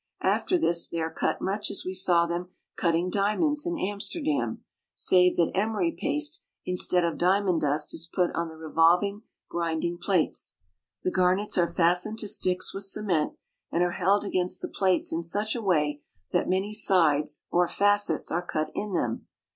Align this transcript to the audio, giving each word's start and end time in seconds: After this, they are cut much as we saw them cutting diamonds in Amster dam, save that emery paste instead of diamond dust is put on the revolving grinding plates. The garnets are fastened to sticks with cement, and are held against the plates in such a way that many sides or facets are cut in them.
After 0.23 0.57
this, 0.57 0.89
they 0.89 0.99
are 0.99 1.13
cut 1.13 1.41
much 1.43 1.69
as 1.69 1.85
we 1.85 1.93
saw 1.93 2.25
them 2.25 2.49
cutting 2.75 3.11
diamonds 3.11 3.67
in 3.67 3.77
Amster 3.77 4.19
dam, 4.19 4.63
save 4.95 5.37
that 5.37 5.51
emery 5.53 5.91
paste 5.95 6.43
instead 6.65 7.05
of 7.05 7.19
diamond 7.19 7.61
dust 7.61 7.93
is 7.93 8.07
put 8.11 8.31
on 8.33 8.49
the 8.49 8.55
revolving 8.55 9.21
grinding 9.47 9.99
plates. 9.99 10.55
The 11.03 11.11
garnets 11.11 11.55
are 11.59 11.71
fastened 11.71 12.17
to 12.17 12.27
sticks 12.27 12.73
with 12.73 12.85
cement, 12.85 13.33
and 13.71 13.83
are 13.83 13.91
held 13.91 14.23
against 14.25 14.63
the 14.63 14.69
plates 14.69 15.13
in 15.13 15.21
such 15.21 15.53
a 15.55 15.61
way 15.61 16.01
that 16.31 16.49
many 16.49 16.73
sides 16.73 17.45
or 17.51 17.67
facets 17.67 18.31
are 18.31 18.41
cut 18.41 18.71
in 18.73 18.93
them. 18.93 19.27